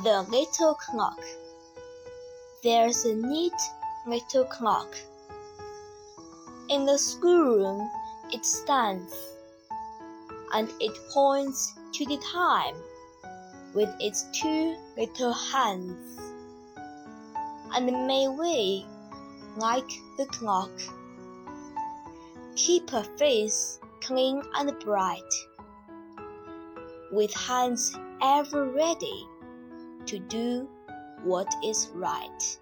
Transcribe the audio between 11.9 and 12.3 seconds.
to the